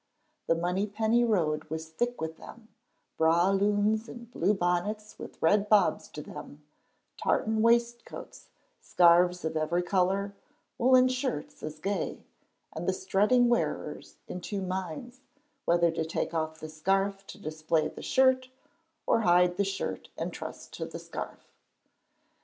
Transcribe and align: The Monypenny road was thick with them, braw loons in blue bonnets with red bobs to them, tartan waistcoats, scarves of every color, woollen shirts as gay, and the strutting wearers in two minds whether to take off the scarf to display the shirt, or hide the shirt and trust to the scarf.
The 0.47 0.55
Monypenny 0.55 1.23
road 1.23 1.65
was 1.65 1.89
thick 1.89 2.19
with 2.19 2.37
them, 2.37 2.69
braw 3.19 3.51
loons 3.51 4.09
in 4.09 4.25
blue 4.25 4.55
bonnets 4.55 5.19
with 5.19 5.39
red 5.43 5.69
bobs 5.69 6.07
to 6.07 6.23
them, 6.23 6.63
tartan 7.17 7.61
waistcoats, 7.61 8.49
scarves 8.79 9.45
of 9.45 9.55
every 9.55 9.83
color, 9.83 10.33
woollen 10.79 11.07
shirts 11.07 11.61
as 11.61 11.77
gay, 11.77 12.23
and 12.73 12.89
the 12.89 12.93
strutting 12.93 13.47
wearers 13.47 14.15
in 14.27 14.41
two 14.41 14.63
minds 14.63 15.21
whether 15.65 15.91
to 15.91 16.03
take 16.03 16.33
off 16.33 16.59
the 16.59 16.67
scarf 16.69 17.27
to 17.27 17.37
display 17.37 17.87
the 17.87 18.01
shirt, 18.01 18.49
or 19.05 19.21
hide 19.21 19.57
the 19.57 19.63
shirt 19.63 20.09
and 20.17 20.33
trust 20.33 20.73
to 20.73 20.85
the 20.85 20.97
scarf. 20.97 21.45